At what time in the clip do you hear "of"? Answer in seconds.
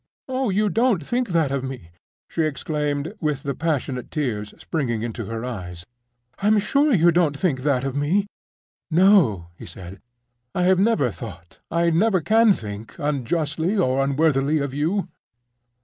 1.51-1.63, 7.83-7.95, 14.57-14.73